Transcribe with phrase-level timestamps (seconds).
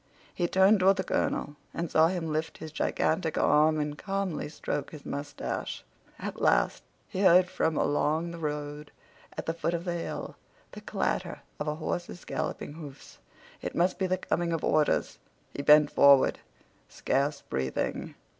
[0.33, 4.89] He turned toward the colonel and saw him lift his gigantic arm and calmly stroke
[4.89, 5.83] his mustache.
[6.17, 8.89] At last he heard from along the road
[9.37, 10.37] at the foot of the hill
[10.71, 13.19] the clatter of a horse's galloping hoofs.
[13.61, 15.19] It must be the coming of orders.
[15.53, 16.39] He bent forward,
[16.89, 18.15] scarce breathing.